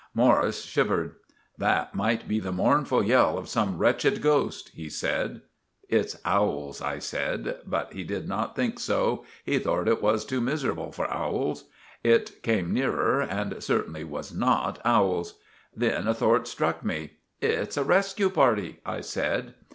Morris 0.15 0.65
shivered. 0.65 1.13
"That 1.59 1.93
might 1.93 2.27
be 2.27 2.39
the 2.39 2.51
mournful 2.51 3.03
yell 3.03 3.37
of 3.37 3.47
some 3.47 3.77
wretched 3.77 4.19
ghost," 4.19 4.69
he 4.69 4.89
said. 4.89 5.41
"It's 5.89 6.17
owels," 6.25 6.81
I 6.81 6.97
said, 6.97 7.59
but 7.67 7.93
he 7.93 8.03
did 8.03 8.27
not 8.27 8.55
think 8.55 8.79
so. 8.79 9.23
He 9.45 9.59
thort 9.59 9.87
it 9.87 10.01
was 10.01 10.25
too 10.25 10.41
miserable 10.41 10.91
for 10.91 11.05
owels. 11.05 11.65
It 12.03 12.41
came 12.41 12.73
neerer 12.73 13.21
and 13.21 13.61
certainly 13.63 14.03
was 14.03 14.33
not 14.33 14.83
owels. 14.83 15.35
Then 15.75 16.07
a 16.07 16.15
thort 16.15 16.47
struck 16.47 16.83
me. 16.83 17.17
"It's 17.39 17.77
a 17.77 17.83
resque 17.83 18.33
party!" 18.33 18.79
I 18.83 19.01
said. 19.01 19.53